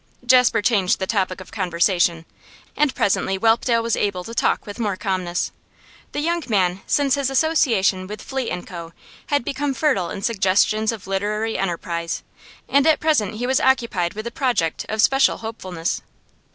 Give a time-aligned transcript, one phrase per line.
[0.25, 2.25] Jasper changed the topic of conversation,
[2.75, 5.51] and presently Whelpdale was able to talk with more calmness.
[6.13, 8.93] The young man, since his association with Fleet & Co.,
[9.27, 12.23] had become fertile in suggestions of literary enterprise,
[12.67, 16.01] and at present he was occupied with a project of special hopefulness.